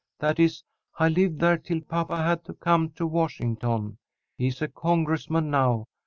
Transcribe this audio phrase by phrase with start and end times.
[0.17, 0.63] That is,
[0.97, 3.99] I lived there till papa had to come to Washington.
[4.35, 5.85] He's a Congressman now.